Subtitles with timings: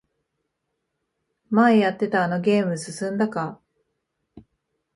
[1.51, 3.59] 前やってたあのゲーム進んだか？